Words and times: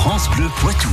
France 0.00 0.30
Bleu 0.30 0.46
Poitou. 0.60 0.90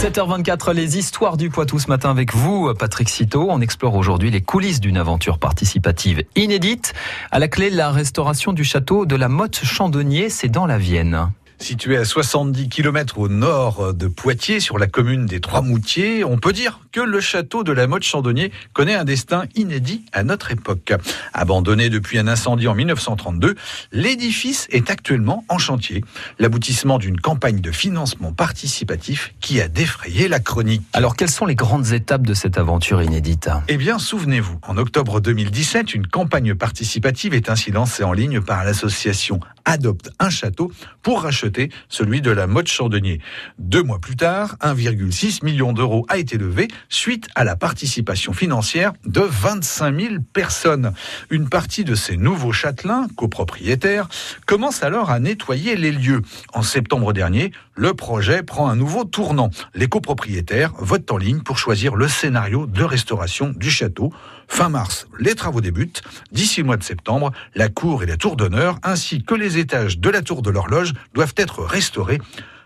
7h24, 0.00 0.72
les 0.72 0.96
histoires 0.96 1.36
du 1.36 1.50
Poitou 1.50 1.78
ce 1.78 1.88
matin 1.88 2.08
avec 2.08 2.34
vous, 2.34 2.72
Patrick 2.72 3.10
Citeau. 3.10 3.48
On 3.50 3.60
explore 3.60 3.96
aujourd'hui 3.96 4.30
les 4.30 4.40
coulisses 4.40 4.80
d'une 4.80 4.96
aventure 4.96 5.38
participative 5.38 6.24
inédite. 6.36 6.94
À 7.30 7.38
la 7.38 7.48
clé, 7.48 7.68
la 7.68 7.90
restauration 7.90 8.54
du 8.54 8.64
château 8.64 9.04
de 9.04 9.14
la 9.14 9.28
Motte 9.28 9.60
Chandonnier, 9.62 10.30
c'est 10.30 10.48
dans 10.48 10.64
la 10.64 10.78
Vienne. 10.78 11.30
Situé 11.58 11.98
à 11.98 12.06
70 12.06 12.70
km 12.70 13.18
au 13.18 13.28
nord 13.28 13.92
de 13.92 14.06
Poitiers, 14.06 14.60
sur 14.60 14.78
la 14.78 14.86
commune 14.86 15.26
des 15.26 15.40
Trois-Moutiers, 15.40 16.24
on 16.24 16.38
peut 16.38 16.54
dire 16.54 16.80
que 16.98 17.04
le 17.04 17.20
château 17.20 17.62
de 17.62 17.70
la 17.70 17.86
Motte 17.86 18.02
Chandonnier 18.02 18.50
connaît 18.72 18.96
un 18.96 19.04
destin 19.04 19.44
inédit 19.54 20.04
à 20.12 20.24
notre 20.24 20.50
époque. 20.50 20.92
Abandonné 21.32 21.90
depuis 21.90 22.18
un 22.18 22.26
incendie 22.26 22.66
en 22.66 22.74
1932, 22.74 23.54
l'édifice 23.92 24.66
est 24.72 24.90
actuellement 24.90 25.44
en 25.48 25.58
chantier, 25.58 26.02
l'aboutissement 26.40 26.98
d'une 26.98 27.20
campagne 27.20 27.60
de 27.60 27.70
financement 27.70 28.32
participatif 28.32 29.32
qui 29.40 29.60
a 29.60 29.68
défrayé 29.68 30.26
la 30.26 30.40
chronique. 30.40 30.82
Alors, 30.92 31.14
quelles 31.14 31.30
sont 31.30 31.46
les 31.46 31.54
grandes 31.54 31.92
étapes 31.92 32.26
de 32.26 32.34
cette 32.34 32.58
aventure 32.58 33.00
inédite? 33.00 33.48
Eh 33.68 33.76
bien, 33.76 34.00
souvenez-vous, 34.00 34.58
en 34.66 34.76
octobre 34.76 35.20
2017, 35.20 35.94
une 35.94 36.08
campagne 36.08 36.56
participative 36.56 37.32
est 37.32 37.48
ainsi 37.48 37.70
lancée 37.70 38.02
en 38.02 38.12
ligne 38.12 38.40
par 38.40 38.64
l'association 38.64 39.38
Adopte 39.68 40.10
un 40.18 40.30
château 40.30 40.72
pour 41.02 41.20
racheter 41.20 41.70
celui 41.90 42.22
de 42.22 42.30
la 42.30 42.46
Motte 42.46 42.68
Chandonnier. 42.68 43.20
Deux 43.58 43.82
mois 43.82 43.98
plus 43.98 44.16
tard, 44.16 44.56
1,6 44.62 45.44
million 45.44 45.74
d'euros 45.74 46.06
a 46.08 46.16
été 46.16 46.38
levé 46.38 46.68
suite 46.88 47.28
à 47.34 47.44
la 47.44 47.56
participation 47.56 48.32
financière 48.32 48.92
de 49.04 49.20
25 49.20 50.00
000 50.00 50.14
personnes. 50.32 50.92
Une 51.30 51.48
partie 51.48 51.84
de 51.84 51.94
ces 51.94 52.16
nouveaux 52.16 52.52
châtelains, 52.52 53.06
copropriétaires, 53.16 54.08
commence 54.46 54.82
alors 54.82 55.10
à 55.10 55.20
nettoyer 55.20 55.76
les 55.76 55.92
lieux. 55.92 56.22
En 56.52 56.62
septembre 56.62 57.12
dernier, 57.12 57.52
le 57.74 57.94
projet 57.94 58.42
prend 58.42 58.68
un 58.68 58.76
nouveau 58.76 59.04
tournant. 59.04 59.50
Les 59.74 59.88
copropriétaires 59.88 60.72
votent 60.78 61.10
en 61.10 61.16
ligne 61.16 61.40
pour 61.40 61.58
choisir 61.58 61.94
le 61.94 62.08
scénario 62.08 62.66
de 62.66 62.82
restauration 62.82 63.52
du 63.54 63.70
château. 63.70 64.12
Fin 64.48 64.68
mars, 64.68 65.06
les 65.18 65.34
travaux 65.34 65.60
débutent. 65.60 66.02
D'ici 66.32 66.60
le 66.60 66.66
mois 66.66 66.76
de 66.76 66.82
septembre, 66.82 67.32
la 67.54 67.68
cour 67.68 68.02
et 68.02 68.06
la 68.06 68.16
tour 68.16 68.36
d'honneur, 68.36 68.78
ainsi 68.82 69.22
que 69.22 69.34
les 69.34 69.58
étages 69.58 69.98
de 69.98 70.10
la 70.10 70.22
tour 70.22 70.42
de 70.42 70.50
l'horloge, 70.50 70.94
doivent 71.14 71.34
être 71.36 71.62
restaurés. 71.62 72.18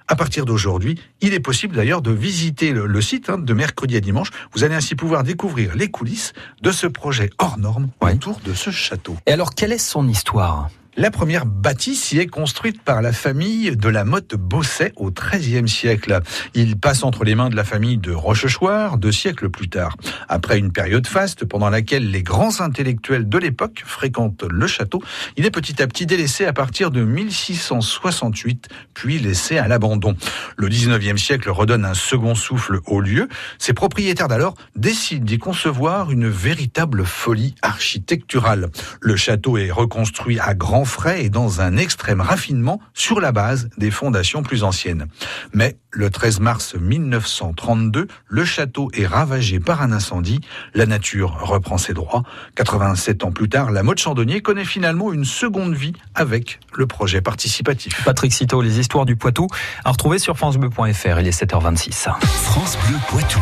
À 0.08 0.16
partir 0.16 0.44
d'aujourd'hui, 0.44 1.00
il 1.20 1.34
est 1.34 1.40
possible 1.40 1.76
d'ailleurs 1.76 2.02
de 2.02 2.10
visiter 2.10 2.72
le, 2.72 2.86
le 2.86 3.00
site 3.00 3.30
hein, 3.30 3.38
de 3.38 3.54
mercredi 3.54 3.96
à 3.96 4.00
dimanche. 4.00 4.30
Vous 4.52 4.64
allez 4.64 4.74
ainsi 4.74 4.94
pouvoir 4.94 5.22
découvrir 5.22 5.74
les 5.74 5.90
coulisses 5.90 6.32
de 6.62 6.70
ce 6.70 6.86
projet 6.86 7.30
hors 7.38 7.58
norme 7.58 7.88
autour 8.00 8.40
de 8.44 8.54
ce 8.54 8.70
château. 8.70 9.16
Et 9.26 9.32
alors, 9.32 9.54
quelle 9.54 9.72
est 9.72 9.78
son 9.78 10.08
histoire? 10.08 10.68
La 10.98 11.10
première 11.10 11.46
bâtisse 11.46 12.12
y 12.12 12.18
est 12.18 12.26
construite 12.26 12.82
par 12.82 13.00
la 13.00 13.12
famille 13.12 13.74
de 13.78 13.88
la 13.88 14.04
Motte 14.04 14.34
Bosset 14.34 14.92
au 14.96 15.10
XIIIe 15.10 15.66
siècle. 15.66 16.20
Il 16.52 16.76
passe 16.76 17.02
entre 17.02 17.24
les 17.24 17.34
mains 17.34 17.48
de 17.48 17.56
la 17.56 17.64
famille 17.64 17.96
de 17.96 18.12
Rochechouart 18.12 18.98
deux 18.98 19.10
siècles 19.10 19.48
plus 19.48 19.70
tard. 19.70 19.96
Après 20.28 20.58
une 20.58 20.70
période 20.70 21.06
faste 21.06 21.46
pendant 21.46 21.70
laquelle 21.70 22.10
les 22.10 22.22
grands 22.22 22.60
intellectuels 22.60 23.26
de 23.26 23.38
l'époque 23.38 23.82
fréquentent 23.86 24.44
le 24.44 24.66
château, 24.66 25.02
il 25.38 25.46
est 25.46 25.50
petit 25.50 25.82
à 25.82 25.86
petit 25.86 26.04
délaissé 26.04 26.44
à 26.44 26.52
partir 26.52 26.90
de 26.90 27.02
1668, 27.02 28.68
puis 28.92 29.18
laissé 29.18 29.56
à 29.56 29.68
l'abandon. 29.68 30.14
Le 30.58 30.68
XIXe 30.68 31.20
siècle 31.20 31.48
redonne 31.48 31.86
un 31.86 31.94
second 31.94 32.34
souffle 32.34 32.80
au 32.84 33.00
lieu. 33.00 33.30
Ses 33.58 33.72
propriétaires 33.72 34.28
d'alors 34.28 34.56
décident 34.76 35.24
d'y 35.24 35.38
concevoir 35.38 36.10
une 36.10 36.28
véritable 36.28 37.06
folie 37.06 37.54
architecturale. 37.62 38.68
Le 39.00 39.16
château 39.16 39.56
est 39.56 39.70
reconstruit 39.70 40.38
à 40.38 40.52
frais 40.84 41.24
et 41.24 41.30
dans 41.30 41.60
un 41.60 41.76
extrême 41.76 42.20
raffinement 42.20 42.80
sur 42.94 43.20
la 43.20 43.32
base 43.32 43.68
des 43.78 43.90
fondations 43.90 44.42
plus 44.42 44.64
anciennes. 44.64 45.06
Mais 45.52 45.76
le 45.90 46.10
13 46.10 46.40
mars 46.40 46.74
1932, 46.74 48.08
le 48.26 48.44
château 48.44 48.90
est 48.94 49.06
ravagé 49.06 49.60
par 49.60 49.82
un 49.82 49.92
incendie. 49.92 50.40
La 50.74 50.86
nature 50.86 51.38
reprend 51.40 51.78
ses 51.78 51.92
droits. 51.92 52.22
87 52.54 53.24
ans 53.24 53.32
plus 53.32 53.48
tard, 53.48 53.70
la 53.70 53.82
mode 53.82 53.98
chandonnier 53.98 54.40
connaît 54.40 54.64
finalement 54.64 55.12
une 55.12 55.24
seconde 55.24 55.74
vie 55.74 55.92
avec 56.14 56.60
le 56.74 56.86
projet 56.86 57.20
participatif. 57.20 58.04
Patrick 58.04 58.32
Citeau, 58.32 58.62
les 58.62 58.78
histoires 58.78 59.06
du 59.06 59.16
Poitou, 59.16 59.48
à 59.84 59.90
retrouver 59.90 60.18
sur 60.18 60.36
francebleu.fr. 60.36 61.20
Il 61.20 61.26
est 61.26 61.42
7h26. 61.42 62.08
France 62.20 62.78
Bleu 62.86 62.98
Poitou. 63.08 63.40